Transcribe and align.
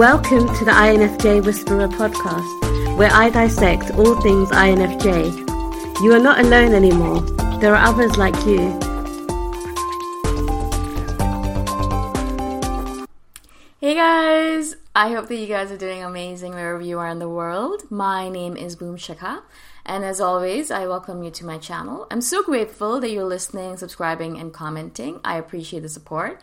Welcome 0.00 0.46
to 0.56 0.64
the 0.64 0.70
INFJ 0.70 1.44
Whisperer 1.44 1.86
podcast, 1.86 2.96
where 2.96 3.10
I 3.12 3.28
dissect 3.28 3.90
all 3.90 4.18
things 4.22 4.48
INFJ. 4.48 6.02
You 6.02 6.14
are 6.14 6.18
not 6.18 6.40
alone 6.40 6.72
anymore. 6.72 7.20
There 7.60 7.76
are 7.76 7.86
others 7.86 8.16
like 8.16 8.34
you. 8.46 8.70
Hey 13.78 13.94
guys! 13.94 14.74
I 14.94 15.10
hope 15.12 15.28
that 15.28 15.36
you 15.36 15.46
guys 15.46 15.70
are 15.70 15.76
doing 15.76 16.02
amazing 16.02 16.52
wherever 16.52 16.80
you 16.80 16.98
are 16.98 17.08
in 17.08 17.18
the 17.18 17.28
world. 17.28 17.82
My 17.90 18.30
name 18.30 18.56
is 18.56 18.76
Boom 18.76 18.96
Shikha, 18.96 19.42
and 19.84 20.02
as 20.02 20.18
always, 20.18 20.70
I 20.70 20.86
welcome 20.86 21.22
you 21.22 21.30
to 21.32 21.44
my 21.44 21.58
channel. 21.58 22.06
I'm 22.10 22.22
so 22.22 22.42
grateful 22.42 23.00
that 23.00 23.10
you're 23.10 23.24
listening, 23.24 23.76
subscribing, 23.76 24.38
and 24.38 24.50
commenting. 24.50 25.20
I 25.22 25.36
appreciate 25.36 25.80
the 25.80 25.90
support. 25.90 26.42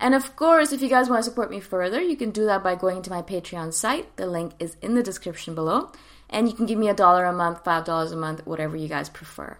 And 0.00 0.14
of 0.14 0.34
course, 0.34 0.72
if 0.72 0.80
you 0.80 0.88
guys 0.88 1.10
want 1.10 1.22
to 1.22 1.28
support 1.28 1.50
me 1.50 1.60
further, 1.60 2.00
you 2.00 2.16
can 2.16 2.30
do 2.30 2.46
that 2.46 2.62
by 2.62 2.74
going 2.74 3.02
to 3.02 3.10
my 3.10 3.20
Patreon 3.20 3.74
site. 3.74 4.16
The 4.16 4.26
link 4.26 4.54
is 4.58 4.78
in 4.80 4.94
the 4.94 5.02
description 5.02 5.54
below. 5.54 5.92
And 6.30 6.48
you 6.48 6.54
can 6.54 6.64
give 6.64 6.78
me 6.78 6.88
a 6.88 6.94
dollar 6.94 7.26
a 7.26 7.34
month, 7.34 7.64
five 7.64 7.84
dollars 7.84 8.12
a 8.12 8.16
month, 8.16 8.46
whatever 8.46 8.78
you 8.78 8.88
guys 8.88 9.10
prefer. 9.10 9.58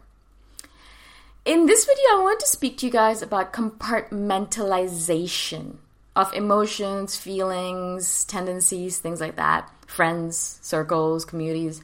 In 1.45 1.67
this 1.67 1.85
video, 1.85 2.05
I 2.13 2.21
want 2.23 2.41
to 2.41 2.47
speak 2.47 2.79
to 2.79 2.87
you 2.87 2.93
guys 2.93 3.21
about 3.21 3.53
compartmentalization 3.53 5.77
of 6.17 6.33
emotions, 6.33 7.17
feelings, 7.17 8.25
tendencies, 8.25 8.99
things 8.99 9.21
like 9.21 9.37
that, 9.37 9.71
friends, 9.87 10.59
circles, 10.63 11.27
communities. 11.27 11.83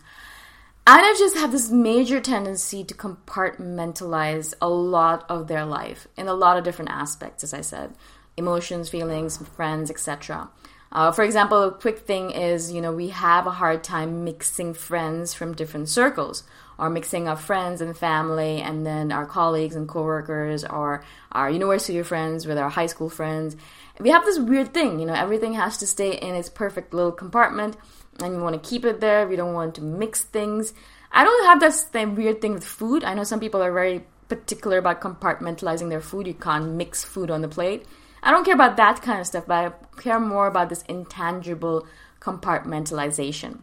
And 0.87 1.05
I 1.05 1.15
just 1.19 1.37
have 1.37 1.53
this 1.53 1.71
major 1.71 2.21
tendency 2.21 2.85
to 2.85 2.95
compartmentalize 2.95 4.55
a 4.63 4.69
lot 4.69 5.27
of 5.29 5.49
their 5.49 5.67
life 5.67 6.09
in 6.17 6.29
a 6.29 6.35
lot 6.35 6.57
of 6.57 6.65
different 6.65 6.93
aspects, 6.93 7.45
as 7.45 7.53
I 7.53 7.61
said 7.61 7.93
emotions, 8.37 8.89
feelings, 8.89 9.39
friends, 9.57 9.91
etc. 9.91 10.49
Uh, 10.93 11.13
for 11.13 11.25
example, 11.25 11.63
a 11.63 11.73
quick 11.73 12.01
thing 12.01 12.31
is, 12.31 12.73
you 12.73 12.81
know, 12.81 12.93
we 12.93 13.09
have 13.09 13.47
a 13.47 13.51
hard 13.51 13.83
time 13.83 14.25
mixing 14.25 14.73
friends 14.73 15.35
from 15.35 15.55
different 15.55 15.89
circles, 15.89 16.45
or 16.79 16.89
mixing 16.91 17.27
our 17.29 17.37
friends 17.37 17.81
and 17.81 17.97
family, 17.97 18.61
and 18.61 18.87
then 18.87 19.11
our 19.11 19.27
colleagues 19.27 19.75
and 19.75 19.89
coworkers, 19.89 20.65
or 20.65 21.05
our 21.33 21.51
university 21.51 22.03
friends 22.03 22.47
with 22.47 22.59
our 22.59 22.71
high 22.71 22.87
school 22.87 23.11
friends. 23.11 23.57
We 23.99 24.11
have 24.11 24.25
this 24.25 24.39
weird 24.39 24.73
thing, 24.73 25.01
you 25.01 25.07
know, 25.07 25.15
everything 25.15 25.55
has 25.55 25.79
to 25.79 25.87
stay 25.87 26.17
in 26.17 26.35
its 26.35 26.49
perfect 26.49 26.95
little 26.95 27.13
compartment, 27.13 27.77
and 28.23 28.37
we 28.37 28.43
want 28.43 28.63
to 28.63 28.69
keep 28.69 28.85
it 28.85 29.01
there. 29.01 29.27
We 29.27 29.37
don't 29.37 29.55
want 29.55 29.75
to 29.77 29.83
mix 29.83 30.23
things. 30.23 30.73
I 31.13 31.25
don't 31.25 31.47
have 31.47 31.61
that 31.61 31.75
same 31.75 32.15
weird 32.15 32.41
thing 32.41 32.55
with 32.55 32.65
food. 32.65 33.05
I 33.05 33.15
know 33.15 33.25
some 33.25 33.41
people 33.41 33.63
are 33.63 33.73
very 33.73 34.05
particular 34.29 34.79
about 34.79 35.01
compartmentalizing 35.01 35.89
their 35.89 36.01
food. 36.01 36.27
You 36.27 36.35
can't 36.35 36.73
mix 36.73 37.05
food 37.05 37.31
on 37.31 37.43
the 37.43 37.49
plate. 37.49 37.87
I 38.27 38.33
don't 38.33 38.45
care 38.45 38.57
about 38.57 38.77
that 38.77 39.03
kind 39.03 39.21
of 39.21 39.27
stuff, 39.29 39.45
but 39.47 39.55
I 39.55 40.01
care 40.01 40.19
more 40.19 40.49
about 40.49 40.69
this 40.69 40.83
intangible 40.89 41.87
compartmentalization. 42.19 43.61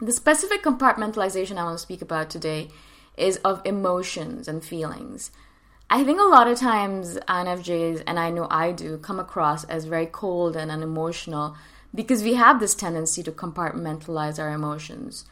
The 0.00 0.12
specific 0.12 0.62
compartmentalization 0.62 1.56
I 1.56 1.64
want 1.64 1.76
to 1.76 1.82
speak 1.82 2.00
about 2.00 2.30
today 2.30 2.68
is 3.16 3.38
of 3.38 3.60
emotions 3.64 4.46
and 4.46 4.64
feelings. 4.64 5.32
I 5.90 6.04
think 6.04 6.20
a 6.20 6.22
lot 6.22 6.46
of 6.46 6.56
times 6.56 7.18
INFJs, 7.26 8.04
and 8.06 8.20
I 8.20 8.30
know 8.30 8.46
I 8.48 8.70
do, 8.70 8.96
come 8.96 9.18
across 9.18 9.64
as 9.64 9.86
very 9.86 10.06
cold 10.06 10.54
and 10.54 10.70
unemotional 10.70 11.56
because 11.92 12.22
we 12.22 12.34
have 12.34 12.60
this 12.60 12.76
tendency 12.76 13.24
to 13.24 13.32
compartmentalize 13.32 14.38
our 14.38 14.52
emotions. 14.52 15.24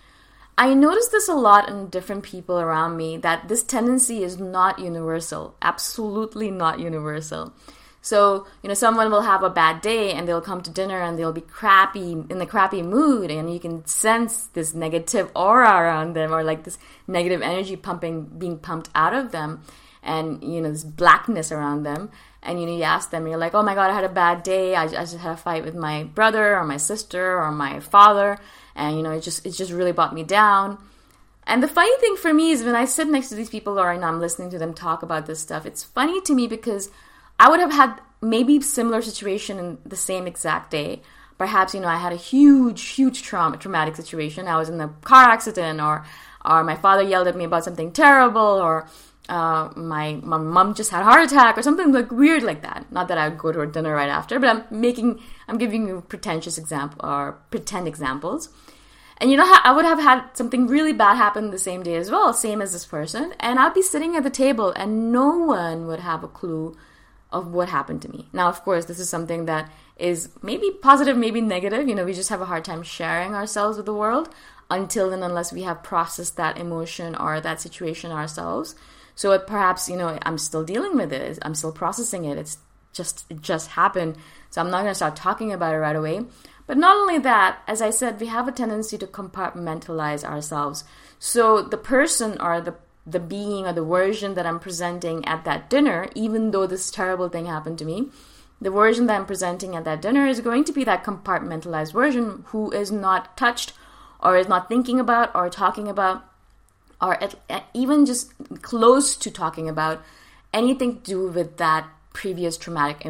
I 0.59 0.75
notice 0.75 1.07
this 1.07 1.29
a 1.29 1.35
lot 1.35 1.69
in 1.69 1.91
different 1.91 2.25
people 2.25 2.59
around 2.59 2.97
me 2.97 3.19
that 3.19 3.47
this 3.47 3.63
tendency 3.63 4.25
is 4.25 4.41
not 4.41 4.81
universal, 4.81 5.55
absolutely 5.63 6.51
not 6.51 6.81
universal. 6.81 7.53
So, 8.09 8.47
you 8.63 8.69
know, 8.69 8.75
someone 8.75 9.11
will 9.11 9.21
have 9.21 9.43
a 9.43 9.51
bad 9.51 9.83
day 9.83 10.13
and 10.13 10.27
they'll 10.27 10.41
come 10.41 10.63
to 10.63 10.71
dinner 10.71 10.99
and 11.03 11.19
they'll 11.19 11.31
be 11.31 11.43
crappy, 11.43 12.13
in 12.13 12.39
the 12.39 12.47
crappy 12.47 12.81
mood, 12.81 13.31
and 13.31 13.53
you 13.53 13.61
can 13.61 13.85
sense 13.85 14.47
this 14.47 14.73
negative 14.73 15.31
aura 15.37 15.69
around 15.69 16.17
them 16.17 16.33
or 16.33 16.43
like 16.43 16.65
this 16.65 16.79
negative 17.07 17.43
energy 17.43 17.77
pumping, 17.77 18.25
being 18.25 18.57
pumped 18.57 18.89
out 18.95 19.13
of 19.13 19.31
them, 19.31 19.61
and, 20.03 20.43
you 20.43 20.63
know, 20.63 20.73
this 20.73 20.85
blackness 20.85 21.53
around 21.53 21.83
them. 21.83 22.11
And, 22.43 22.59
you 22.59 22.65
know, 22.65 22.75
you 22.75 22.85
ask 22.85 23.11
them, 23.11 23.27
you're 23.27 23.37
like, 23.37 23.53
oh 23.53 23.63
my 23.63 23.75
God, 23.75 23.91
I 23.91 23.95
had 23.95 24.05
a 24.05 24.09
bad 24.09 24.43
day. 24.43 24.75
I, 24.75 24.85
I 24.85 25.05
just 25.05 25.19
had 25.19 25.33
a 25.33 25.37
fight 25.37 25.67
with 25.67 25.75
my 25.75 26.05
brother 26.05 26.57
or 26.57 26.65
my 26.65 26.79
sister 26.79 27.39
or 27.39 27.53
my 27.53 27.79
father, 27.81 28.39
and, 28.75 28.97
you 28.97 29.03
know, 29.03 29.11
it 29.11 29.21
just, 29.21 29.45
it 29.45 29.51
just 29.51 29.71
really 29.71 29.93
brought 29.93 30.15
me 30.15 30.23
down. 30.23 30.79
And 31.47 31.63
the 31.63 31.69
funny 31.69 31.95
thing 31.99 32.17
for 32.17 32.33
me 32.33 32.53
is 32.53 32.63
when 32.63 32.75
I 32.75 32.87
sit 32.87 33.09
next 33.09 33.29
to 33.29 33.35
these 33.35 33.51
people 33.51 33.79
or 33.79 33.91
I'm 33.93 34.19
listening 34.21 34.49
to 34.51 34.59
them 34.59 34.73
talk 34.73 35.03
about 35.03 35.27
this 35.27 35.41
stuff, 35.41 35.67
it's 35.67 35.85
funny 35.85 36.23
to 36.23 36.35
me 36.35 36.47
because 36.47 36.91
I 37.39 37.49
would 37.49 37.61
have 37.61 37.73
had 37.73 38.01
maybe 38.21 38.61
similar 38.61 39.01
situation 39.03 39.59
in 39.59 39.79
the 39.85 39.97
same 39.97 40.27
exact 40.27 40.71
day. 40.71 41.03
Perhaps 41.37 41.75
you 41.75 41.81
know 41.81 41.89
I 41.89 41.97
had 41.97 42.13
a 42.13 42.17
huge, 42.17 42.83
huge 42.83 43.23
trauma, 43.23 43.57
traumatic 43.57 43.95
situation. 43.95 44.49
I 44.49 44.57
was 44.57 44.69
in 44.69 44.81
a 44.81 44.89
car 45.05 45.29
accident, 45.29 45.81
or 45.81 46.05
or 46.45 46.65
my 46.65 46.75
father 46.75 47.03
yelled 47.03 47.29
at 47.29 47.37
me 47.37 47.45
about 47.45 47.65
something 47.65 47.93
terrible, 47.93 48.41
or 48.41 48.89
uh, 49.29 49.71
my 49.77 50.15
my 50.23 50.39
mom 50.39 50.75
just 50.75 50.91
had 50.91 51.03
a 51.03 51.05
heart 51.05 51.25
attack, 51.25 51.57
or 51.57 51.63
something 51.63 51.93
like 51.93 52.11
weird 52.11 52.43
like 52.43 52.63
that. 52.63 52.91
Not 52.91 53.07
that 53.09 53.19
I 53.19 53.29
would 53.29 53.39
go 53.39 53.53
to 53.53 53.61
a 53.61 53.67
dinner 53.69 53.95
right 53.95 54.09
after, 54.09 54.41
but 54.41 54.49
I'm 54.49 54.81
making 54.81 55.21
I'm 55.47 55.59
giving 55.59 55.87
you 55.87 56.03
pretentious 56.09 56.59
example 56.59 57.09
or 57.09 57.39
pretend 57.51 57.87
examples. 57.87 58.49
And 59.21 59.31
you 59.31 59.37
know 59.37 59.47
I 59.47 59.73
would 59.73 59.85
have 59.85 60.01
had 60.01 60.25
something 60.35 60.67
really 60.67 60.93
bad 60.93 61.17
happen 61.17 61.51
the 61.51 61.59
same 61.59 61.85
day 61.85 61.97
as 61.97 62.11
well, 62.11 62.33
same 62.35 62.61
as 62.61 62.73
this 62.73 62.85
person, 62.85 63.33
and 63.39 63.61
I'd 63.61 63.75
be 63.75 63.83
sitting 63.83 64.17
at 64.17 64.25
the 64.25 64.31
table 64.31 64.73
and 64.73 65.13
no 65.13 65.37
one 65.39 65.87
would 65.87 66.01
have 66.01 66.25
a 66.25 66.29
clue 66.29 66.77
of 67.31 67.49
what 67.49 67.69
happened 67.69 68.03
to 68.03 68.11
me. 68.11 68.29
Now, 68.33 68.49
of 68.49 68.63
course, 68.63 68.87
this 68.87 68.99
is 68.99 69.09
something 69.09 69.45
that 69.47 69.71
is 69.97 70.31
maybe 70.43 70.71
positive, 70.83 71.17
maybe 71.17 71.41
negative. 71.41 71.89
You 71.89 71.95
know, 71.95 72.05
we 72.05 72.15
just 72.15 72.31
have 72.31 72.41
a 72.41 72.47
hard 72.47 72.65
time 72.65 72.83
sharing 72.83 73.35
ourselves 73.35 73.77
with 73.77 73.87
the 73.87 73.95
world 73.95 74.31
until 74.71 75.13
and 75.13 75.23
unless 75.23 75.53
we 75.53 75.63
have 75.63 75.83
processed 75.83 76.37
that 76.37 76.59
emotion 76.59 77.15
or 77.15 77.41
that 77.41 77.61
situation 77.61 78.13
ourselves. 78.13 78.75
So 79.15 79.33
it 79.33 79.47
perhaps, 79.47 79.89
you 79.89 79.97
know, 79.97 80.19
I'm 80.23 80.39
still 80.39 80.65
dealing 80.65 80.97
with 80.97 81.13
it. 81.13 81.39
I'm 81.43 81.55
still 81.55 81.73
processing 81.73 82.25
it. 82.25 82.39
It's 82.39 82.59
just 82.93 83.25
it 83.29 83.43
just 83.43 83.71
happened. 83.71 84.17
So 84.51 84.61
I'm 84.61 84.71
not 84.71 84.83
going 84.83 84.91
to 84.91 84.95
start 84.95 85.17
talking 85.17 85.53
about 85.53 85.75
it 85.75 85.79
right 85.79 85.97
away. 85.97 86.25
But 86.67 86.77
not 86.77 86.97
only 86.97 87.19
that, 87.19 87.61
as 87.67 87.81
I 87.81 87.91
said, 87.91 88.21
we 88.21 88.27
have 88.27 88.47
a 88.47 88.53
tendency 88.53 88.99
to 88.99 89.07
compartmentalize 89.07 90.23
ourselves. 90.23 90.85
So 91.19 91.63
the 91.63 91.79
person 91.79 92.41
or 92.41 92.61
the 92.61 92.75
the 93.11 93.21
being 93.21 93.67
or 93.67 93.73
the 93.73 93.83
version 93.85 94.35
that 94.35 94.47
I'm 94.47 94.61
presenting 94.61 95.25
at 95.25 95.45
that 95.45 95.71
dinner, 95.71 96.09
even 96.15 96.51
though 96.51 96.67
this 96.67 96.91
terrible 96.91 97.29
thing 97.29 97.47
happened 97.47 97.79
to 97.79 97.85
me, 97.85 98.11
the 98.61 98.71
version 98.71 99.07
that 99.07 99.17
I'm 99.17 99.27
presenting 99.27 99.77
at 99.77 99.85
that 99.85 100.03
dinner 100.03 100.27
is 100.27 100.41
going 100.41 100.65
to 100.65 100.73
be 100.73 100.85
that 100.85 101.05
compartmentalized 101.05 101.93
version 101.93 102.45
who 102.49 102.71
is 102.73 102.91
not 102.91 103.37
touched 103.37 103.73
or 104.21 104.37
is 104.37 104.49
not 104.49 104.69
thinking 104.69 104.99
about 104.99 105.35
or 105.35 105.49
talking 105.49 105.89
about 105.89 106.25
or 107.01 107.23
at, 107.23 107.37
even 107.73 108.05
just 108.05 108.33
close 108.63 109.17
to 109.17 109.31
talking 109.31 109.69
about 109.69 110.03
anything 110.53 111.01
to 111.01 111.03
do 111.03 111.29
with 111.29 111.57
that 111.59 111.89
previous 112.13 112.57
traumatic 112.57 113.07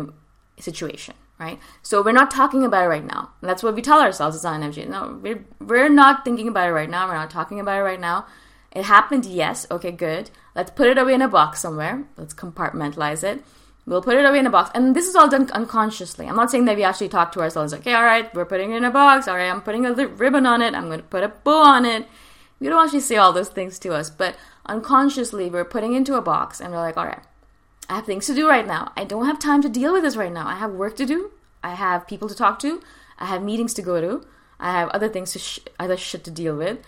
situation 0.59 1.15
right? 1.39 1.61
So 1.83 2.03
we're 2.03 2.11
not 2.11 2.33
talking 2.33 2.65
about 2.65 2.87
it 2.87 2.89
right 2.89 3.05
now. 3.05 3.31
And 3.41 3.49
that's 3.49 3.63
what 3.63 3.77
we 3.77 3.81
tell 3.81 4.01
ourselves. 4.01 4.35
As 4.35 4.45
INFJ 4.45 4.89
no 4.89 5.21
we're, 5.23 5.45
we're 5.61 5.89
not 5.89 6.25
thinking 6.25 6.49
about 6.49 6.69
it 6.69 6.73
right 6.73 6.91
now. 6.91 7.07
We're 7.07 7.15
not 7.15 7.31
talking 7.31 7.61
about 7.61 7.79
it 7.79 7.83
right 7.83 8.01
now 8.01 8.27
it 8.79 8.85
happened, 8.85 9.27
yes. 9.27 9.67
Okay, 9.73 9.91
good. 9.91 10.31
Let's 10.55 10.71
put 10.71 10.87
it 10.87 10.99
away 10.99 11.15
in 11.15 11.21
a 11.21 11.29
box 11.29 11.61
somewhere. 11.61 12.05
Let's 12.17 12.33
compartmentalize 12.33 13.25
it. 13.25 13.43
We'll 13.87 14.03
put 14.03 14.17
it 14.17 14.25
away 14.25 14.39
in 14.39 14.47
a 14.47 14.51
box. 14.51 14.71
And 14.73 14.95
this 14.95 15.09
is 15.09 15.17
all 15.17 15.29
done 15.29 15.51
unconsciously. 15.51 16.29
I'm 16.29 16.37
not 16.37 16.53
saying 16.53 16.67
that 16.67 16.77
we 16.77 16.85
actually 16.85 17.09
talk 17.09 17.33
to 17.33 17.41
ourselves, 17.41 17.75
okay, 17.75 17.95
all 17.95 18.05
right, 18.05 18.33
we're 18.35 18.45
putting 18.45 18.71
it 18.71 18.77
in 18.77 18.85
a 18.85 18.91
box. 18.93 19.27
All 19.27 19.35
right, 19.35 19.51
I'm 19.51 19.63
putting 19.63 19.85
a 19.85 19.93
ribbon 19.93 20.47
on 20.47 20.63
it. 20.63 20.75
I'm 20.75 20.87
going 20.87 21.01
to 21.01 21.07
put 21.07 21.25
a 21.25 21.29
bow 21.29 21.65
on 21.65 21.85
it. 21.85 22.07
We 22.61 22.69
don't 22.69 22.85
actually 22.85 23.01
say 23.01 23.17
all 23.17 23.33
those 23.33 23.49
things 23.49 23.81
to 23.81 23.95
us, 23.95 24.11
but 24.11 24.37
unconsciously, 24.67 25.51
we're 25.51 25.65
putting 25.65 25.95
into 25.95 26.15
a 26.15 26.23
box 26.23 26.61
and 26.61 26.73
we're 26.73 26.81
like, 26.81 26.97
all 26.97 27.07
right, 27.07 27.23
I 27.89 27.97
have 27.97 28.07
things 28.07 28.27
to 28.27 28.35
do 28.35 28.49
right 28.49 28.67
now. 28.67 28.93
I 28.97 29.03
don't 29.03 29.27
have 29.27 29.41
time 29.41 29.63
to 29.63 29.69
deal 29.69 29.93
with 29.93 30.05
this 30.05 30.17
right 30.17 30.33
now. 30.33 30.47
I 30.47 30.55
have 30.55 30.71
work 30.73 30.95
to 30.99 31.07
do. 31.07 31.33
I 31.65 31.75
have 31.75 32.07
people 32.07 32.29
to 32.29 32.35
talk 32.35 32.61
to. 32.61 32.81
I 33.19 33.27
have 33.27 33.43
meetings 33.43 33.75
to 33.75 33.83
go 33.83 34.01
to. 34.01 34.25
I 34.61 34.73
have 34.73 34.89
other 34.91 35.09
things 35.09 35.33
to, 35.33 35.41
sh- 35.41 35.61
other 35.81 35.97
shit 35.97 36.23
to 36.25 36.31
deal 36.31 36.57
with. 36.57 36.79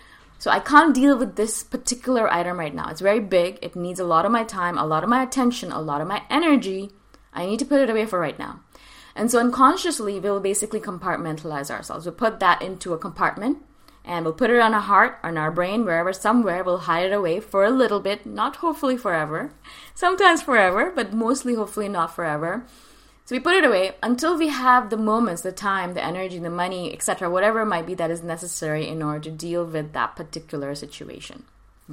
So 0.41 0.51
I 0.51 0.59
can't 0.59 0.95
deal 0.95 1.19
with 1.19 1.37
this 1.37 1.63
particular 1.63 2.33
item 2.33 2.59
right 2.59 2.75
now. 2.75 2.89
It's 2.89 3.03
very 3.03 3.21
big. 3.21 3.59
It 3.61 3.77
needs 3.77 4.01
a 4.01 4.05
lot 4.05 4.25
of 4.25 4.33
my 4.33 4.43
time, 4.43 4.79
a 4.79 4.87
lot 4.87 5.05
of 5.05 5.11
my 5.11 5.23
attention, 5.23 5.71
a 5.71 5.83
lot 5.83 6.01
of 6.01 6.09
my 6.09 6.23
energy. 6.31 6.93
I 7.35 7.45
need 7.45 7.59
to 7.59 7.67
put 7.67 7.83
it 7.83 7.91
away 7.91 8.07
for 8.07 8.19
right 8.19 8.39
now. 8.39 8.61
And 9.15 9.31
so 9.31 9.39
unconsciously, 9.39 10.19
we'll 10.19 10.41
basically 10.41 10.81
compartmentalize 10.81 11.71
ourselves. 11.71 12.07
We'll 12.07 12.15
put 12.15 12.41
that 12.41 12.63
into 12.63 12.95
a 12.95 12.99
compartment 12.99 13.59
and 14.03 14.25
we'll 14.25 14.33
put 14.33 14.49
it 14.49 14.61
on 14.61 14.73
our 14.73 14.81
heart, 14.81 15.19
on 15.23 15.37
our 15.37 15.51
brain, 15.51 15.85
wherever, 15.85 16.11
somewhere. 16.15 16.65
We'll 16.65 16.89
hide 16.89 17.05
it 17.05 17.13
away 17.13 17.41
for 17.41 17.63
a 17.63 17.71
little 17.71 18.01
bit, 18.01 18.25
not 18.25 18.57
hopefully 18.57 18.97
forever. 18.97 19.53
Sometimes 19.95 20.41
forever, 20.41 20.91
but 20.91 21.13
mostly 21.13 21.55
hopefully 21.55 21.91
not 21.91 22.15
forever. 22.15 22.65
So 23.31 23.37
we 23.37 23.41
put 23.41 23.55
it 23.55 23.65
away 23.65 23.93
until 24.03 24.37
we 24.37 24.49
have 24.49 24.91
the 24.91 24.97
moments, 24.97 25.43
the 25.43 25.53
time, 25.53 25.95
the 25.95 26.03
energy, 26.03 26.41
the 26.41 26.51
money, 26.51 26.93
etc., 26.93 27.31
whatever 27.31 27.61
it 27.61 27.67
might 27.67 27.87
be 27.87 27.95
that 27.95 28.11
is 28.11 28.25
necessary 28.25 28.89
in 28.89 29.05
order 29.05 29.21
to 29.21 29.31
deal 29.31 29.65
with 29.65 29.93
that 29.93 30.17
particular 30.17 30.75
situation. 30.75 31.45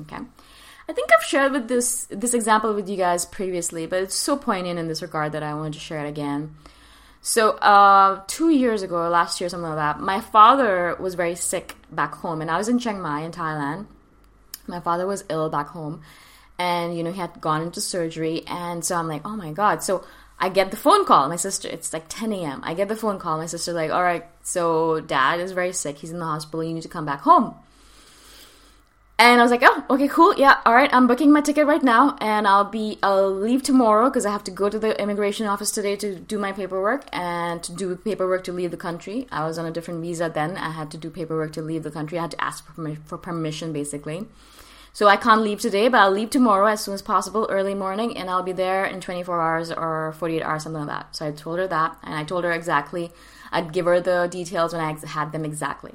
Okay. 0.02 0.18
I 0.90 0.94
think 0.94 1.12
I've 1.14 1.24
shared 1.24 1.52
with 1.52 1.68
this 1.68 2.06
this 2.06 2.34
example 2.34 2.74
with 2.74 2.90
you 2.90 2.98
guys 2.98 3.28
previously, 3.28 3.86
but 3.86 4.02
it's 4.02 4.16
so 4.16 4.36
poignant 4.36 4.80
in 4.80 4.88
this 4.88 5.04
regard 5.04 5.34
that 5.34 5.44
I 5.44 5.54
wanted 5.54 5.74
to 5.74 5.80
share 5.80 6.04
it 6.04 6.10
again. 6.10 6.56
So, 7.22 7.52
uh, 7.58 8.24
two 8.26 8.50
years 8.50 8.82
ago, 8.82 9.08
last 9.08 9.40
year, 9.40 9.48
something 9.48 9.70
like 9.70 9.78
that, 9.78 10.00
my 10.00 10.22
father 10.22 10.96
was 11.00 11.14
very 11.14 11.36
sick 11.36 11.76
back 11.92 12.16
home, 12.16 12.42
and 12.42 12.50
I 12.50 12.58
was 12.58 12.68
in 12.68 12.80
Chiang 12.80 13.00
Mai 13.00 13.22
in 13.22 13.32
Thailand. 13.32 13.86
My 14.66 14.80
father 14.80 15.06
was 15.06 15.24
ill 15.30 15.52
back 15.52 15.68
home, 15.68 16.02
and 16.58 16.98
you 16.98 17.04
know 17.04 17.12
he 17.12 17.20
had 17.20 17.40
gone 17.40 17.62
into 17.62 17.80
surgery, 17.80 18.42
and 18.48 18.84
so 18.84 18.96
I'm 18.96 19.08
like, 19.08 19.22
oh 19.24 19.36
my 19.36 19.52
god. 19.52 19.84
So 19.84 20.04
I 20.40 20.50
get 20.50 20.72
the 20.72 20.78
phone 20.78 21.06
call. 21.06 21.28
My 21.30 21.36
sister, 21.36 21.68
it's 21.68 21.94
like 21.94 22.06
10 22.10 22.32
a.m. 22.32 22.62
I 22.64 22.74
get 22.74 22.90
the 22.90 22.96
phone 22.96 23.18
call. 23.18 23.38
My 23.38 23.48
sister's 23.48 23.76
like, 23.76 23.92
all 23.92 24.04
right, 24.04 24.26
so 24.44 25.00
dad 25.00 25.40
is 25.40 25.52
very 25.52 25.74
sick. 25.74 25.98
He's 25.98 26.12
in 26.12 26.20
the 26.20 26.26
hospital. 26.26 26.64
You 26.64 26.74
need 26.74 26.84
to 26.84 26.90
come 26.90 27.06
back 27.06 27.22
home. 27.22 27.56
And 29.20 29.40
I 29.40 29.44
was 29.44 29.50
like, 29.50 29.64
oh, 29.64 29.84
okay, 29.90 30.08
cool. 30.08 30.36
Yeah, 30.38 30.60
all 30.64 30.76
right. 30.76 30.94
I'm 30.94 31.08
booking 31.08 31.32
my 31.32 31.42
ticket 31.42 31.66
right 31.66 31.82
now, 31.82 32.16
and 32.22 32.48
I'll 32.48 32.66
be 32.66 33.00
I'll 33.02 33.34
leave 33.34 33.64
tomorrow 33.64 34.10
because 34.10 34.28
I 34.28 34.32
have 34.32 34.44
to 34.44 34.52
go 34.52 34.70
to 34.70 34.78
the 34.78 35.00
immigration 35.02 35.48
office 35.48 35.72
today 35.72 35.96
to 35.96 36.20
do 36.20 36.38
my 36.38 36.52
paperwork 36.52 37.06
and 37.12 37.64
to 37.64 37.74
do 37.74 37.96
paperwork 37.96 38.44
to 38.44 38.52
leave 38.52 38.70
the 38.70 38.78
country. 38.78 39.28
I 39.32 39.48
was 39.48 39.58
on 39.58 39.66
a 39.66 39.72
different 39.72 40.02
visa 40.02 40.30
then. 40.32 40.56
I 40.56 40.70
had 40.70 40.92
to 40.92 41.00
do 41.00 41.10
paperwork 41.10 41.54
to 41.54 41.64
leave 41.64 41.82
the 41.82 41.90
country. 41.90 42.20
I 42.20 42.22
had 42.22 42.32
to 42.32 42.44
ask 42.44 42.64
for, 42.64 42.96
for 43.06 43.18
permission, 43.18 43.74
basically. 43.74 44.28
So 44.98 45.08
I 45.08 45.16
can't 45.16 45.42
leave 45.42 45.62
today, 45.62 45.90
but 45.90 46.00
I'll 46.00 46.10
leave 46.10 46.32
tomorrow 46.32 46.66
as 46.66 46.84
soon 46.84 46.96
as 46.96 47.04
possible, 47.04 47.46
early 47.52 47.76
morning, 47.76 48.18
and 48.18 48.32
I'll 48.32 48.42
be 48.42 48.52
there 48.52 48.84
in 48.84 49.00
24 49.00 49.40
hours 49.40 49.72
or 49.72 50.16
48 50.18 50.42
hours, 50.42 50.64
something 50.64 50.88
like 50.88 50.90
that. 50.90 51.16
So 51.16 51.28
I 51.28 51.32
told 51.34 51.60
her 51.60 51.68
that, 51.68 51.96
and 52.02 52.16
I 52.16 52.24
told 52.24 52.44
her 52.46 52.52
exactly. 52.52 53.12
I'd 53.52 53.72
give 53.72 53.86
her 53.86 54.02
the 54.02 54.28
details 54.32 54.74
when 54.74 54.82
I 54.82 54.98
had 55.06 55.32
them 55.34 55.46
exactly. 55.46 55.94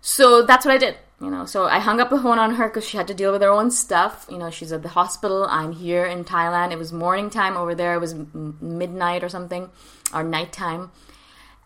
So 0.00 0.42
that's 0.42 0.66
what 0.66 0.74
I 0.74 0.78
did, 0.78 0.96
you 1.20 1.30
know. 1.30 1.46
So 1.46 1.66
I 1.66 1.78
hung 1.78 2.00
up 2.00 2.10
the 2.10 2.20
phone 2.20 2.40
on 2.40 2.56
her 2.56 2.66
because 2.66 2.84
she 2.88 2.96
had 2.96 3.06
to 3.06 3.14
deal 3.14 3.30
with 3.30 3.40
her 3.40 3.50
own 3.50 3.70
stuff. 3.70 4.26
You 4.28 4.38
know, 4.38 4.50
she's 4.50 4.72
at 4.72 4.82
the 4.82 4.88
hospital. 4.88 5.46
I'm 5.48 5.70
here 5.70 6.04
in 6.04 6.24
Thailand. 6.24 6.72
It 6.72 6.78
was 6.78 6.92
morning 6.92 7.30
time 7.30 7.56
over 7.56 7.72
there. 7.72 7.94
It 7.94 8.00
was 8.00 8.16
midnight 8.60 9.22
or 9.22 9.28
something, 9.28 9.70
or 10.12 10.24
nighttime. 10.24 10.90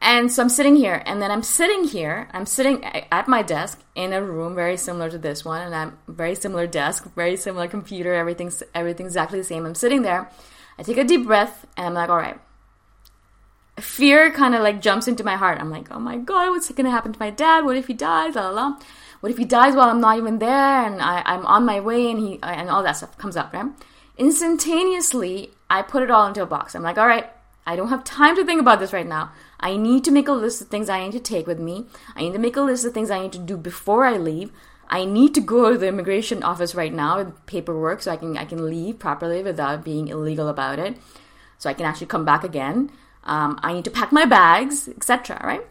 And 0.00 0.30
so 0.30 0.42
I'm 0.42 0.48
sitting 0.48 0.76
here, 0.76 1.02
and 1.06 1.20
then 1.20 1.30
I'm 1.30 1.42
sitting 1.42 1.84
here. 1.84 2.28
I'm 2.32 2.46
sitting 2.46 2.84
at 2.84 3.28
my 3.28 3.42
desk 3.42 3.80
in 3.94 4.12
a 4.12 4.22
room 4.22 4.54
very 4.54 4.76
similar 4.76 5.10
to 5.10 5.18
this 5.18 5.44
one, 5.44 5.62
and 5.62 5.74
I'm 5.74 5.98
very 6.06 6.34
similar 6.34 6.66
desk, 6.66 7.12
very 7.14 7.36
similar 7.36 7.66
computer. 7.66 8.14
Everything's 8.14 8.62
everything's 8.74 9.12
exactly 9.12 9.38
the 9.38 9.44
same. 9.44 9.64
I'm 9.64 9.74
sitting 9.74 10.02
there. 10.02 10.30
I 10.78 10.82
take 10.82 10.98
a 10.98 11.04
deep 11.04 11.26
breath, 11.26 11.66
and 11.76 11.86
I'm 11.86 11.94
like, 11.94 12.10
all 12.10 12.18
right. 12.18 12.38
Fear 13.80 14.30
kind 14.30 14.54
of 14.54 14.62
like 14.62 14.80
jumps 14.80 15.08
into 15.08 15.24
my 15.24 15.36
heart. 15.36 15.58
I'm 15.60 15.70
like, 15.70 15.90
oh 15.90 15.98
my 15.98 16.16
god, 16.16 16.50
what's 16.50 16.70
gonna 16.70 16.90
happen 16.90 17.12
to 17.12 17.18
my 17.18 17.30
dad? 17.30 17.64
What 17.64 17.76
if 17.76 17.86
he 17.86 17.94
dies? 17.94 18.34
La 18.34 18.48
la 18.48 18.50
la. 18.50 18.78
What 19.20 19.32
if 19.32 19.38
he 19.38 19.44
dies 19.44 19.74
while 19.74 19.88
I'm 19.88 20.00
not 20.00 20.18
even 20.18 20.38
there 20.38 20.86
and 20.86 21.00
I, 21.00 21.22
I'm 21.24 21.44
on 21.46 21.64
my 21.64 21.80
way 21.80 22.10
and 22.10 22.18
he 22.18 22.38
and 22.42 22.70
all 22.70 22.82
that 22.82 22.92
stuff 22.92 23.18
comes 23.18 23.36
up, 23.36 23.52
right? 23.52 23.66
Instantaneously, 24.18 25.50
I 25.68 25.82
put 25.82 26.02
it 26.02 26.10
all 26.10 26.26
into 26.26 26.42
a 26.42 26.46
box. 26.46 26.74
I'm 26.74 26.82
like, 26.82 26.96
all 26.96 27.06
right, 27.06 27.28
I 27.66 27.76
don't 27.76 27.88
have 27.88 28.04
time 28.04 28.36
to 28.36 28.44
think 28.44 28.60
about 28.60 28.78
this 28.78 28.92
right 28.92 29.06
now. 29.06 29.32
I 29.60 29.76
need 29.76 30.04
to 30.04 30.10
make 30.10 30.28
a 30.28 30.32
list 30.32 30.60
of 30.60 30.68
things 30.68 30.88
I 30.88 31.02
need 31.02 31.12
to 31.12 31.20
take 31.20 31.46
with 31.46 31.58
me. 31.58 31.86
I 32.14 32.22
need 32.22 32.32
to 32.32 32.38
make 32.38 32.56
a 32.56 32.60
list 32.62 32.84
of 32.84 32.92
things 32.92 33.10
I 33.10 33.20
need 33.20 33.32
to 33.32 33.38
do 33.38 33.56
before 33.56 34.04
I 34.04 34.16
leave. 34.16 34.52
I 34.88 35.04
need 35.04 35.34
to 35.34 35.40
go 35.40 35.72
to 35.72 35.78
the 35.78 35.88
immigration 35.88 36.42
office 36.42 36.74
right 36.74 36.92
now 36.92 37.18
with 37.18 37.46
paperwork 37.46 38.02
so 38.02 38.12
I 38.12 38.16
can 38.16 38.36
I 38.36 38.44
can 38.44 38.68
leave 38.68 38.98
properly 38.98 39.42
without 39.42 39.84
being 39.84 40.08
illegal 40.08 40.48
about 40.48 40.78
it. 40.78 40.96
So 41.58 41.68
I 41.70 41.74
can 41.74 41.86
actually 41.86 42.06
come 42.06 42.24
back 42.24 42.44
again. 42.44 42.90
Um, 43.24 43.58
I 43.62 43.72
need 43.72 43.84
to 43.86 43.90
pack 43.90 44.12
my 44.12 44.24
bags, 44.24 44.88
etc. 44.88 45.40
Right? 45.42 45.66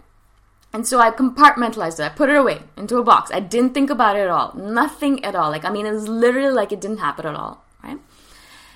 And 0.74 0.86
so 0.86 1.00
I 1.00 1.12
compartmentalized 1.12 2.00
it. 2.00 2.04
I 2.04 2.10
put 2.10 2.30
it 2.30 2.36
away 2.36 2.64
into 2.76 2.98
a 2.98 3.04
box. 3.04 3.32
I 3.34 3.40
didn't 3.40 3.74
think 3.74 3.90
about 3.90 4.18
it 4.18 4.22
at 4.22 4.30
all. 4.30 4.54
Nothing 4.56 5.24
at 5.24 5.36
all. 5.36 5.50
Like 5.50 5.64
I 5.64 5.70
mean, 5.70 5.86
it 5.86 5.94
was 5.94 6.10
literally 6.10 6.52
like 6.52 6.72
it 6.72 6.82
didn't 6.82 6.98
happen 6.98 7.26
at 7.26 7.36
all. 7.36 7.65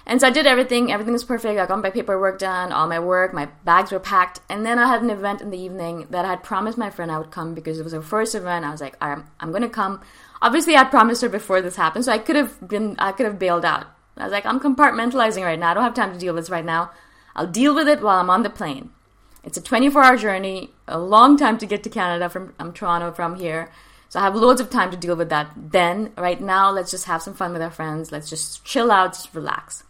And 0.10 0.20
so 0.20 0.26
I 0.26 0.32
did 0.32 0.48
everything. 0.48 0.92
Everything 0.92 1.14
was 1.14 1.24
perfect. 1.24 1.60
I 1.60 1.68
got 1.68 1.84
my 1.84 1.92
paperwork 1.92 2.40
done, 2.40 2.72
all 2.72 2.88
my 2.88 2.98
work, 2.98 3.32
my 3.32 3.46
bags 3.64 3.92
were 3.92 4.00
packed. 4.00 4.40
And 4.50 4.66
then 4.66 4.80
I 4.80 4.88
had 4.88 5.04
an 5.04 5.12
event 5.12 5.40
in 5.40 5.52
the 5.52 5.60
evening 5.60 6.08
that 6.10 6.26
I 6.26 6.30
had 6.30 6.42
promised 6.42 6.80
my 6.80 6.90
friend 6.90 7.12
I 7.12 7.20
would 7.20 7.30
come 7.30 7.54
because 7.54 7.80
it 7.80 7.84
was 7.84 7.94
her 7.94 8.02
first 8.02 8.34
event. 8.34 8.66
I 8.66 8.72
was 8.72 8.82
like, 8.82 8.98
I'm, 9.00 9.28
I'm 9.40 9.52
going 9.52 9.62
to 9.62 9.70
come. 9.70 10.02
Obviously, 10.42 10.76
I 10.76 10.86
promised 10.86 11.22
her 11.22 11.30
before 11.30 11.62
this 11.62 11.76
happened, 11.76 12.06
so 12.06 12.12
I 12.12 12.18
could 12.18 12.36
have 12.36 12.68
been, 12.68 12.96
I 12.98 13.12
could 13.12 13.28
have 13.28 13.38
bailed 13.38 13.64
out. 13.64 13.86
I 14.18 14.24
was 14.24 14.32
like, 14.32 14.48
I'm 14.48 14.60
compartmentalizing 14.60 15.44
right 15.44 15.60
now. 15.60 15.70
I 15.70 15.74
don't 15.76 15.84
have 15.84 15.94
time 15.94 16.12
to 16.12 16.20
deal 16.20 16.34
with 16.34 16.46
this 16.46 16.50
right 16.50 16.66
now. 16.66 16.90
I'll 17.36 17.46
deal 17.46 17.76
with 17.76 17.88
it 17.88 18.02
while 18.02 18.18
I'm 18.18 18.32
on 18.32 18.42
the 18.42 18.50
plane. 18.50 18.90
It's 19.44 19.60
a 19.60 19.62
24 19.62 20.04
hour 20.04 20.18
journey, 20.18 20.72
a 20.88 20.98
long 20.98 21.38
time 21.38 21.60
to 21.60 21.68
get 21.68 21.84
to 21.84 21.90
Canada 21.90 22.30
from 22.30 22.56
um, 22.58 22.74
Toronto 22.74 23.12
from 23.12 23.36
here. 23.36 23.72
So 24.10 24.20
I 24.20 24.24
have 24.24 24.36
loads 24.36 24.60
of 24.60 24.72
time 24.72 24.90
to 24.90 24.98
deal 24.98 25.16
with 25.16 25.30
that. 25.30 25.52
Then, 25.56 26.14
right 26.18 26.42
now, 26.42 26.72
let's 26.72 26.90
just 26.90 27.06
have 27.06 27.22
some 27.22 27.36
fun 27.36 27.54
with 27.54 27.62
our 27.62 27.70
friends. 27.70 28.12
Let's 28.12 28.28
just 28.28 28.66
chill 28.66 28.92
out, 28.92 29.14
just 29.14 29.36
relax. 29.36 29.84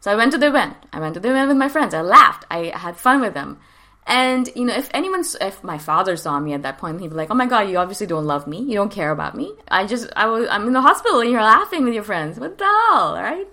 So 0.00 0.12
I 0.12 0.14
went 0.14 0.32
to 0.32 0.38
the 0.38 0.48
event. 0.48 0.76
I 0.92 1.00
went 1.00 1.14
to 1.14 1.20
the 1.20 1.30
event 1.30 1.48
with 1.48 1.56
my 1.56 1.68
friends. 1.68 1.94
I 1.94 2.02
laughed. 2.02 2.44
I 2.50 2.72
had 2.74 2.96
fun 2.96 3.20
with 3.20 3.34
them. 3.34 3.58
And 4.06 4.48
you 4.56 4.64
know, 4.64 4.74
if 4.74 4.88
anyone, 4.94 5.22
if 5.40 5.62
my 5.62 5.76
father 5.76 6.16
saw 6.16 6.40
me 6.40 6.54
at 6.54 6.62
that 6.62 6.78
point, 6.78 7.00
he'd 7.00 7.10
be 7.10 7.16
like, 7.16 7.30
"Oh 7.30 7.34
my 7.34 7.46
god, 7.46 7.68
you 7.68 7.76
obviously 7.76 8.06
don't 8.06 8.24
love 8.24 8.46
me. 8.46 8.58
You 8.62 8.74
don't 8.74 8.90
care 8.90 9.10
about 9.10 9.36
me. 9.36 9.52
I 9.68 9.86
just, 9.86 10.08
I 10.16 10.26
was, 10.26 10.48
I'm 10.48 10.66
in 10.66 10.72
the 10.72 10.80
hospital 10.80 11.20
and 11.20 11.30
you're 11.30 11.42
laughing 11.42 11.84
with 11.84 11.92
your 11.92 12.02
friends. 12.04 12.40
What 12.40 12.56
the 12.56 12.64
hell, 12.64 13.14
right?" 13.14 13.46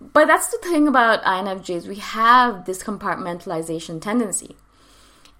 But 0.00 0.26
that's 0.26 0.48
the 0.48 0.58
thing 0.58 0.88
about 0.88 1.22
INFJs. 1.24 1.86
We 1.86 1.96
have 1.96 2.64
this 2.64 2.82
compartmentalization 2.82 4.00
tendency. 4.00 4.56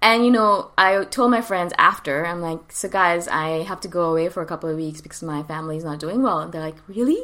And 0.01 0.23
you 0.23 0.31
know, 0.31 0.71
I 0.77 1.05
told 1.05 1.31
my 1.31 1.41
friends 1.41 1.73
after, 1.79 2.25
I'm 2.25 2.41
like, 2.41 2.71
"So 2.71 2.87
guys, 2.87 3.27
I 3.27 3.63
have 3.63 3.79
to 3.81 3.87
go 3.87 4.11
away 4.11 4.29
for 4.29 4.43
a 4.43 4.45
couple 4.45 4.69
of 4.69 4.77
weeks 4.77 5.01
because 5.01 5.23
my 5.23 5.41
family's 5.41 5.83
not 5.83 5.99
doing 5.99 6.21
well." 6.21 6.39
And 6.39 6.53
they're 6.53 6.61
like, 6.61 6.77
"Really?" 6.87 7.23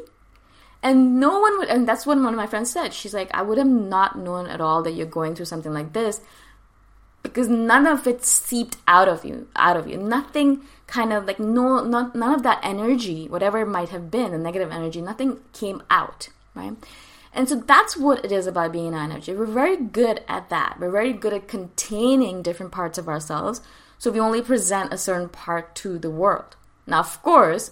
And 0.86 1.20
no 1.20 1.40
one 1.40 1.58
would, 1.58 1.68
and 1.68 1.90
that's 1.90 2.06
what 2.06 2.20
one 2.20 2.28
of 2.28 2.36
my 2.36 2.46
friends 2.46 2.70
said. 2.70 2.94
She's 2.94 3.14
like, 3.16 3.34
I 3.34 3.42
would 3.42 3.58
have 3.58 3.66
not 3.66 4.20
known 4.20 4.46
at 4.46 4.62
all 4.62 4.84
that 4.84 4.92
you're 4.92 5.08
going 5.08 5.34
through 5.34 5.46
something 5.46 5.74
like 5.74 5.94
this 5.94 6.22
because 7.24 7.48
none 7.48 7.88
of 7.88 8.06
it 8.06 8.24
seeped 8.24 8.78
out 8.88 9.08
of 9.08 9.26
you, 9.26 9.48
out 9.56 9.78
of 9.78 9.88
you. 9.88 9.98
Nothing 9.98 10.62
kind 10.86 11.12
of 11.12 11.26
like, 11.26 11.40
no, 11.40 11.84
not, 11.84 12.14
none 12.14 12.36
of 12.36 12.44
that 12.44 12.60
energy, 12.62 13.28
whatever 13.28 13.62
it 13.62 13.66
might 13.66 13.90
have 13.90 14.12
been, 14.12 14.30
the 14.30 14.38
negative 14.38 14.72
energy, 14.72 15.02
nothing 15.02 15.40
came 15.54 15.82
out, 15.90 16.30
right? 16.54 16.76
And 17.34 17.50
so 17.50 17.56
that's 17.56 17.98
what 17.98 18.24
it 18.24 18.32
is 18.32 18.46
about 18.46 18.72
being 18.72 18.94
an 18.94 19.10
INFJ. 19.10 19.36
We're 19.36 19.46
very 19.48 19.78
good 19.78 20.24
at 20.28 20.52
that. 20.52 20.78
We're 20.80 20.92
very 20.92 21.14
good 21.14 21.34
at 21.34 21.48
containing 21.48 22.44
different 22.44 22.72
parts 22.72 23.00
of 23.00 23.08
ourselves. 23.08 23.60
So 23.98 24.12
we 24.12 24.20
only 24.20 24.44
present 24.44 24.94
a 24.94 25.00
certain 25.00 25.30
part 25.30 25.74
to 25.78 25.98
the 25.98 26.12
world. 26.12 26.56
Now, 26.86 27.00
of 27.00 27.24
course, 27.24 27.72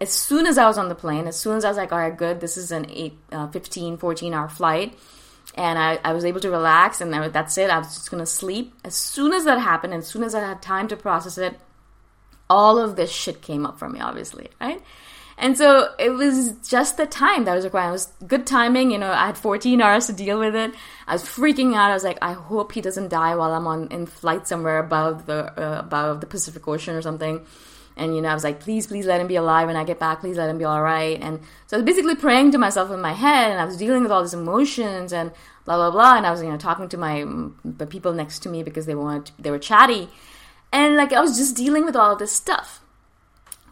as 0.00 0.12
soon 0.12 0.46
as 0.46 0.58
I 0.58 0.66
was 0.66 0.78
on 0.78 0.88
the 0.88 0.94
plane, 0.94 1.26
as 1.26 1.36
soon 1.36 1.56
as 1.56 1.64
I 1.64 1.68
was 1.68 1.76
like, 1.76 1.92
all 1.92 1.98
right, 1.98 2.16
good, 2.16 2.40
this 2.40 2.56
is 2.56 2.72
an 2.72 2.86
8, 2.88 3.18
uh, 3.32 3.48
15, 3.48 3.96
14 3.98 4.34
hour 4.34 4.48
flight, 4.48 4.98
and 5.54 5.78
I, 5.78 5.98
I 6.04 6.12
was 6.12 6.24
able 6.24 6.40
to 6.40 6.50
relax, 6.50 7.00
and 7.00 7.12
that's 7.12 7.58
it, 7.58 7.70
I 7.70 7.78
was 7.78 7.88
just 7.88 8.10
gonna 8.10 8.26
sleep. 8.26 8.74
As 8.84 8.94
soon 8.94 9.32
as 9.32 9.44
that 9.44 9.58
happened, 9.58 9.94
as 9.94 10.06
soon 10.06 10.22
as 10.22 10.34
I 10.34 10.40
had 10.40 10.62
time 10.62 10.88
to 10.88 10.96
process 10.96 11.38
it, 11.38 11.58
all 12.48 12.78
of 12.78 12.96
this 12.96 13.10
shit 13.10 13.42
came 13.42 13.66
up 13.66 13.78
for 13.78 13.88
me, 13.88 14.00
obviously, 14.00 14.48
right? 14.60 14.82
And 15.36 15.58
so 15.58 15.92
it 15.98 16.10
was 16.10 16.52
just 16.68 16.96
the 16.96 17.06
time 17.06 17.44
that 17.44 17.54
was 17.54 17.64
required. 17.64 17.88
It 17.88 17.92
was 17.92 18.12
good 18.26 18.46
timing, 18.46 18.92
you 18.92 18.98
know. 18.98 19.10
I 19.10 19.26
had 19.26 19.38
14 19.38 19.80
hours 19.80 20.06
to 20.06 20.12
deal 20.12 20.38
with 20.38 20.54
it. 20.54 20.72
I 21.08 21.12
was 21.12 21.24
freaking 21.24 21.74
out. 21.74 21.90
I 21.90 21.94
was 21.94 22.04
like, 22.04 22.18
I 22.22 22.34
hope 22.34 22.72
he 22.72 22.80
doesn't 22.80 23.08
die 23.08 23.34
while 23.34 23.52
I'm 23.52 23.66
on 23.66 23.88
in 23.88 24.06
flight 24.06 24.46
somewhere 24.46 24.78
above 24.78 25.26
the 25.26 25.52
uh, 25.60 25.80
above 25.80 26.20
the 26.20 26.28
Pacific 26.28 26.66
Ocean 26.68 26.94
or 26.94 27.02
something. 27.02 27.44
And 27.96 28.14
you 28.14 28.20
know, 28.20 28.28
I 28.28 28.34
was 28.34 28.44
like, 28.44 28.60
please, 28.60 28.86
please 28.86 29.06
let 29.06 29.20
him 29.20 29.28
be 29.28 29.36
alive 29.36 29.68
when 29.68 29.76
I 29.76 29.84
get 29.84 30.00
back. 30.00 30.20
Please 30.20 30.36
let 30.36 30.50
him 30.50 30.58
be 30.58 30.64
all 30.64 30.82
right. 30.82 31.20
And 31.20 31.40
so 31.66 31.76
I 31.76 31.80
was 31.80 31.86
basically 31.86 32.16
praying 32.16 32.50
to 32.52 32.58
myself 32.58 32.90
in 32.90 33.00
my 33.00 33.12
head, 33.12 33.52
and 33.52 33.60
I 33.60 33.64
was 33.64 33.76
dealing 33.76 34.02
with 34.02 34.10
all 34.10 34.22
these 34.22 34.34
emotions 34.34 35.12
and 35.12 35.30
blah 35.64 35.76
blah 35.76 35.90
blah. 35.90 36.16
And 36.16 36.26
I 36.26 36.30
was 36.30 36.42
you 36.42 36.50
know 36.50 36.56
talking 36.56 36.88
to 36.88 36.96
my 36.96 37.24
the 37.64 37.86
people 37.86 38.12
next 38.12 38.40
to 38.40 38.48
me 38.48 38.62
because 38.62 38.86
they 38.86 38.94
wanted 38.94 39.30
they 39.38 39.50
were 39.50 39.58
chatty, 39.58 40.08
and 40.72 40.96
like 40.96 41.12
I 41.12 41.20
was 41.20 41.38
just 41.38 41.56
dealing 41.56 41.84
with 41.84 41.96
all 41.96 42.12
of 42.12 42.18
this 42.18 42.32
stuff. 42.32 42.80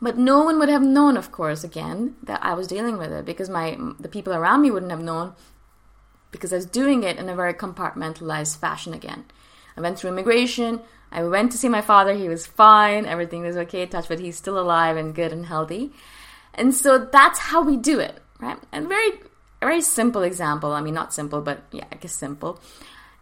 But 0.00 0.18
no 0.18 0.42
one 0.42 0.58
would 0.58 0.68
have 0.68 0.82
known, 0.82 1.16
of 1.16 1.30
course, 1.30 1.62
again 1.62 2.16
that 2.24 2.44
I 2.44 2.54
was 2.54 2.66
dealing 2.66 2.98
with 2.98 3.12
it 3.12 3.24
because 3.24 3.48
my 3.48 3.76
the 3.98 4.08
people 4.08 4.32
around 4.32 4.62
me 4.62 4.70
wouldn't 4.70 4.90
have 4.92 5.02
known 5.02 5.34
because 6.30 6.52
I 6.52 6.56
was 6.56 6.66
doing 6.66 7.02
it 7.02 7.18
in 7.18 7.28
a 7.28 7.36
very 7.36 7.54
compartmentalized 7.54 8.58
fashion 8.58 8.94
again. 8.94 9.24
I 9.76 9.80
went 9.80 9.98
through 9.98 10.10
immigration. 10.10 10.80
I 11.10 11.24
went 11.24 11.52
to 11.52 11.58
see 11.58 11.68
my 11.68 11.82
father. 11.82 12.14
He 12.14 12.28
was 12.28 12.46
fine. 12.46 13.06
Everything 13.06 13.42
was 13.42 13.56
okay. 13.56 13.86
Touch 13.86 14.08
but 14.08 14.18
he's 14.18 14.36
still 14.36 14.58
alive 14.58 14.96
and 14.96 15.14
good 15.14 15.32
and 15.32 15.46
healthy. 15.46 15.92
And 16.54 16.74
so 16.74 16.98
that's 16.98 17.38
how 17.38 17.62
we 17.62 17.76
do 17.76 17.98
it, 17.98 18.18
right? 18.40 18.58
And 18.72 18.88
very, 18.88 19.20
very 19.60 19.80
simple 19.80 20.22
example. 20.22 20.72
I 20.72 20.80
mean, 20.80 20.94
not 20.94 21.14
simple, 21.14 21.40
but 21.40 21.62
yeah, 21.72 21.86
I 21.90 21.96
guess 21.96 22.14
simple. 22.14 22.60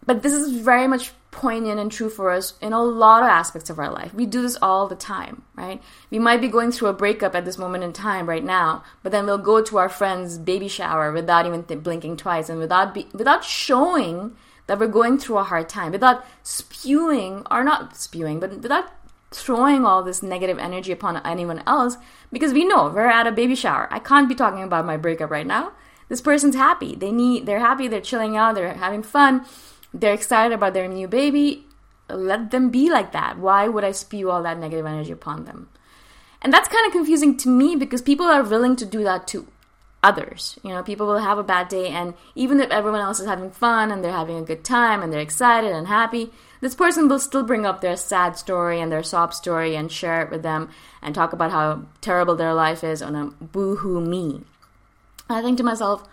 But 0.05 0.23
this 0.23 0.33
is 0.33 0.61
very 0.61 0.89
much 0.89 1.13
poignant 1.31 1.79
and 1.79 1.93
true 1.93 2.11
for 2.11 2.31
us 2.31 2.55
in 2.61 2.73
a 2.73 2.83
lot 2.83 3.23
of 3.23 3.29
aspects 3.29 3.71
of 3.71 3.79
our 3.79 3.91
life. 3.91 4.13
We 4.13 4.27
do 4.27 4.43
this 4.43 4.57
all 4.61 4.89
the 4.89 4.97
time, 4.97 5.43
right? 5.55 5.81
We 6.11 6.19
might 6.19 6.41
be 6.41 6.49
going 6.49 6.73
through 6.73 6.89
a 6.89 6.95
breakup 6.95 7.35
at 7.35 7.45
this 7.45 7.59
moment 7.59 7.85
in 7.85 7.93
time 7.93 8.29
right 8.29 8.43
now, 8.43 8.83
but 9.03 9.13
then 9.13 9.27
we'll 9.27 9.39
go 9.39 9.63
to 9.63 9.79
our 9.79 9.89
friend's 9.89 10.39
baby 10.39 10.69
shower 10.69 11.13
without 11.13 11.47
even 11.47 11.65
th- 11.65 11.83
blinking 11.83 12.17
twice 12.17 12.49
and 12.49 12.59
without 12.59 12.95
be- 12.95 13.09
without 13.13 13.45
showing 13.45 14.37
that 14.71 14.79
we're 14.79 14.87
going 14.87 15.19
through 15.19 15.37
a 15.37 15.43
hard 15.43 15.69
time 15.69 15.91
without 15.91 16.25
spewing 16.45 17.45
or 17.51 17.65
not 17.65 17.97
spewing 17.97 18.39
but 18.39 18.53
without 18.61 18.89
throwing 19.33 19.85
all 19.85 20.05
this 20.05 20.23
negative 20.23 20.61
energy 20.61 20.93
upon 20.93 21.17
anyone 21.27 21.61
else 21.67 21.97
because 22.31 22.53
we 22.53 22.65
know 22.65 22.89
we're 22.89 23.09
at 23.09 23.27
a 23.27 23.33
baby 23.33 23.57
shower. 23.57 23.89
I 23.91 23.99
can't 23.99 24.29
be 24.29 24.35
talking 24.37 24.63
about 24.63 24.87
my 24.87 24.97
breakup 24.97 25.29
right 25.29 25.47
now. 25.47 25.73
This 26.09 26.21
person's 26.21 26.55
happy. 26.55 26.95
They 26.95 27.11
need 27.11 27.47
they're 27.47 27.59
happy 27.59 27.89
they're 27.89 28.01
chilling 28.01 28.37
out 28.37 28.55
they're 28.55 28.75
having 28.75 29.03
fun 29.03 29.45
they're 29.93 30.15
excited 30.15 30.55
about 30.55 30.73
their 30.73 30.87
new 30.87 31.09
baby. 31.09 31.67
Let 32.09 32.53
them 32.53 32.71
be 32.71 32.91
like 32.91 33.11
that. 33.11 33.41
Why 33.41 33.67
would 33.67 33.83
i 33.83 33.91
spew 33.91 34.31
all 34.31 34.45
that 34.45 34.61
negative 34.61 34.87
energy 34.87 35.11
upon 35.11 35.47
them? 35.47 35.69
And 36.43 36.53
that's 36.53 36.69
kind 36.69 36.87
of 36.87 36.93
confusing 36.93 37.37
to 37.39 37.49
me 37.49 37.75
because 37.75 38.03
people 38.03 38.27
are 38.27 38.45
willing 38.45 38.77
to 38.77 38.87
do 38.87 39.03
that 39.03 39.27
too 39.27 39.49
others. 40.03 40.59
You 40.63 40.71
know, 40.71 40.83
people 40.83 41.07
will 41.07 41.19
have 41.19 41.39
a 41.39 41.43
bad 41.43 41.69
day, 41.69 41.89
and 41.89 42.15
even 42.35 42.61
if 42.61 42.71
everyone 42.71 43.01
else 43.01 43.21
is 43.21 43.27
having 43.27 43.51
fun 43.51 43.91
and 43.91 44.03
they're 44.03 44.13
having 44.13 44.39
a 44.39 44.43
good 44.43 44.65
time 44.65 45.03
and 45.03 45.13
they're 45.13 45.21
excited 45.21 45.73
and 45.73 45.89
happy, 45.89 46.31
this 46.61 46.75
person 46.75 47.09
will 47.09 47.19
still 47.19 47.43
bring 47.43 47.67
up 47.67 47.81
their 47.81 47.97
sad 47.97 48.37
story 48.37 48.81
and 48.81 48.91
their 48.91 49.03
sob 49.03 49.33
story 49.35 49.75
and 49.75 49.91
share 49.91 50.23
it 50.23 50.31
with 50.31 50.43
them 50.43 50.69
and 51.03 51.15
talk 51.15 51.33
about 51.33 51.51
how 51.51 51.83
terrible 52.01 52.37
their 52.37 52.55
life 52.55 52.85
is 52.85 53.03
on 53.03 53.15
a 53.15 53.27
boo-hoo 53.45 54.01
me. 54.01 54.43
I 55.29 55.43
think 55.43 55.59
to 55.59 55.65
myself, 55.65 56.07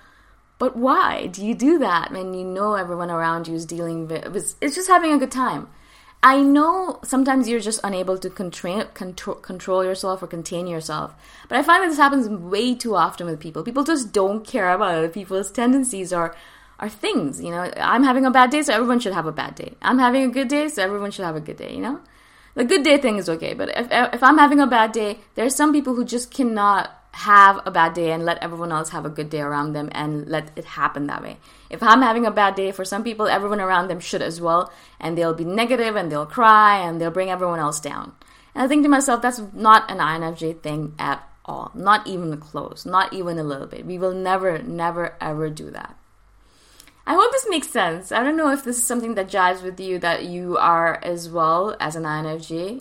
but 0.60 0.76
why 0.76 1.28
do 1.28 1.46
you 1.46 1.54
do 1.56 1.80
that 1.80 2.12
when 2.12 2.34
you 2.34 2.44
know 2.44 2.76
everyone 2.76 3.12
around 3.12 3.48
you 3.48 3.56
is 3.56 3.66
dealing 3.66 4.08
with 4.08 4.56
it's 4.62 4.76
just 4.76 4.88
having 4.88 5.12
a 5.12 5.18
good 5.18 5.32
time? 5.32 5.70
I 6.24 6.42
know 6.42 7.00
sometimes 7.04 7.48
you're 7.48 7.60
just 7.60 7.80
unable 7.84 8.18
to 8.18 8.30
control, 8.30 8.86
control, 8.86 9.36
control 9.36 9.84
yourself 9.84 10.24
or 10.24 10.28
contain 10.28 10.68
yourself, 10.68 11.14
but 11.48 11.58
I 11.58 11.64
find 11.64 11.84
that 11.84 11.90
this 11.90 11.98
happens 11.98 12.28
way 12.28 12.74
too 12.74 12.96
often 12.96 13.28
with 13.28 13.40
people. 13.40 13.64
People 13.64 13.84
just 13.84 14.12
don't 14.12 14.46
care 14.46 14.72
about 14.72 14.96
other 14.96 15.10
people's 15.10 15.52
tendencies 15.52 16.12
or 16.12 16.36
are 16.80 16.90
things. 16.90 17.42
You 17.42 17.52
know, 17.52 17.72
I'm 17.78 18.04
having 18.04 18.26
a 18.26 18.32
bad 18.32 18.50
day, 18.50 18.62
so 18.64 18.74
everyone 18.74 19.00
should 19.00 19.14
have 19.14 19.26
a 19.26 19.32
bad 19.32 19.56
day. 19.56 19.76
I'm 19.82 20.00
having 20.00 20.24
a 20.24 20.30
good 20.30 20.48
day, 20.48 20.68
so 20.68 20.84
everyone 20.84 21.12
should 21.12 21.26
have 21.26 21.36
a 21.36 21.42
good 21.42 21.58
day. 21.58 21.74
You 21.74 21.82
know, 21.82 22.02
the 22.56 22.66
good 22.66 22.84
day 22.84 22.98
thing 22.98 23.18
is 23.18 23.30
okay, 23.30 23.54
but 23.54 23.70
if 23.70 23.88
if 23.92 24.24
I'm 24.24 24.38
having 24.38 24.60
a 24.60 24.68
bad 24.68 24.92
day, 24.92 25.20
there 25.36 25.46
are 25.46 25.52
some 25.52 25.72
people 25.72 25.96
who 25.96 26.04
just 26.04 26.32
cannot 26.32 27.07
have 27.18 27.60
a 27.66 27.72
bad 27.72 27.96
day 27.96 28.12
and 28.12 28.24
let 28.24 28.38
everyone 28.44 28.72
else 28.72 28.90
have 28.90 29.04
a 29.04 29.10
good 29.10 29.30
day 29.30 29.42
around 29.42 29.74
them 29.74 29.90
and 29.92 30.28
let 30.28 30.52
it 30.56 30.66
happen 30.66 31.08
that 31.08 31.24
way. 31.24 31.38
If 31.68 31.82
I'm 31.82 32.04
having 32.04 32.28
a 32.28 32.32
bad 32.32 32.54
day, 32.54 32.72
for 32.72 32.86
some 32.86 33.04
people, 33.04 33.28
everyone 33.28 33.60
around 33.60 33.88
them 33.88 34.00
should 34.00 34.22
as 34.22 34.40
well, 34.40 34.72
and 35.00 35.18
they'll 35.18 35.34
be 35.34 35.44
negative 35.44 35.96
and 35.96 36.12
they'll 36.12 36.28
cry 36.28 36.78
and 36.78 37.02
they'll 37.02 37.10
bring 37.10 37.32
everyone 37.32 37.58
else 37.58 37.80
down. 37.80 38.14
And 38.54 38.64
I 38.64 38.68
think 38.68 38.84
to 38.84 38.90
myself, 38.90 39.24
that's 39.24 39.42
not 39.52 39.90
an 39.90 39.98
INFJ 39.98 40.62
thing 40.62 40.94
at 41.00 41.28
all. 41.44 41.72
Not 41.74 42.06
even 42.06 42.38
close. 42.38 42.86
Not 42.86 43.12
even 43.14 43.40
a 43.40 43.44
little 43.44 43.68
bit. 43.68 43.84
We 43.84 43.98
will 43.98 44.14
never, 44.14 44.60
never, 44.60 45.16
ever 45.20 45.50
do 45.50 45.72
that. 45.72 45.98
I 47.08 47.16
hope 47.16 47.32
this 47.32 47.48
makes 47.50 47.70
sense. 47.70 48.12
I 48.12 48.22
don't 48.22 48.38
know 48.38 48.52
if 48.52 48.64
this 48.64 48.78
is 48.78 48.86
something 48.86 49.16
that 49.16 49.30
jives 49.30 49.64
with 49.64 49.80
you 49.80 49.98
that 50.00 50.26
you 50.26 50.58
are 50.58 51.00
as 51.02 51.30
well 51.30 51.76
as 51.80 51.96
an 51.96 52.04
INFJ 52.04 52.80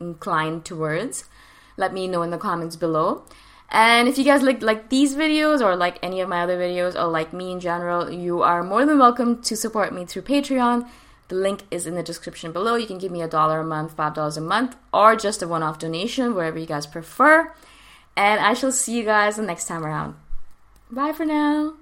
inclined 0.00 0.64
towards. 0.64 1.24
let 1.76 1.92
me 1.92 2.08
know 2.08 2.22
in 2.22 2.30
the 2.30 2.38
comments 2.38 2.74
below. 2.74 3.22
And 3.70 4.08
if 4.08 4.16
you 4.16 4.24
guys 4.24 4.42
like 4.42 4.62
like 4.62 4.88
these 4.88 5.14
videos 5.14 5.60
or 5.60 5.76
like 5.76 5.98
any 6.02 6.20
of 6.20 6.28
my 6.28 6.42
other 6.42 6.58
videos 6.58 6.94
or 6.94 7.06
like 7.08 7.32
me 7.32 7.52
in 7.52 7.60
general, 7.60 8.10
you 8.10 8.42
are 8.42 8.62
more 8.62 8.86
than 8.86 8.98
welcome 8.98 9.42
to 9.42 9.56
support 9.56 9.92
me 9.92 10.06
through 10.06 10.22
Patreon. 10.22 10.88
The 11.28 11.34
link 11.34 11.64
is 11.70 11.86
in 11.86 11.94
the 11.94 12.02
description 12.02 12.52
below. 12.52 12.76
You 12.76 12.86
can 12.86 12.96
give 12.96 13.12
me 13.12 13.20
a 13.20 13.28
dollar 13.28 13.60
a 13.60 13.64
month, 13.64 13.92
five 13.94 14.14
dollars 14.14 14.38
a 14.38 14.40
month, 14.40 14.76
or 14.92 15.14
just 15.14 15.42
a 15.42 15.48
one-off 15.48 15.78
donation, 15.78 16.34
wherever 16.34 16.58
you 16.58 16.66
guys 16.66 16.86
prefer. 16.86 17.52
And 18.16 18.40
I 18.40 18.54
shall 18.54 18.72
see 18.72 18.96
you 18.96 19.04
guys 19.04 19.36
the 19.36 19.42
next 19.42 19.66
time 19.66 19.84
around. 19.84 20.16
Bye 20.90 21.12
for 21.12 21.26
now. 21.26 21.74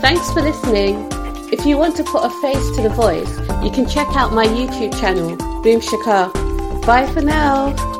Thanks 0.00 0.32
for 0.32 0.40
listening. 0.40 1.08
If 1.52 1.66
you 1.66 1.76
want 1.76 1.96
to 1.96 2.04
put 2.04 2.24
a 2.24 2.30
face 2.40 2.70
to 2.76 2.82
the 2.82 2.90
voice, 2.90 3.36
you 3.64 3.72
can 3.72 3.88
check 3.88 4.06
out 4.16 4.32
my 4.32 4.46
YouTube 4.46 4.98
channel, 5.00 5.36
Boom 5.62 5.80
Shikha. 5.80 6.86
Bye 6.86 7.06
for 7.12 7.20
now. 7.20 7.99